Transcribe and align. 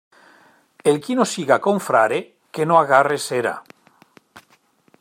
El 0.91 0.95
qui 1.07 1.17
no 1.19 1.27
siga 1.31 1.57
confrare, 1.67 2.17
que 2.59 2.67
no 2.71 2.79
agarre 2.79 3.21
cera. 3.27 3.53